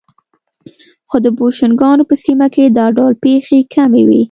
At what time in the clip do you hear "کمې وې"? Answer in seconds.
3.73-4.19